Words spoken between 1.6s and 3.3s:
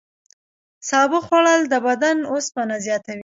د بدن اوسپنه زیاتوي.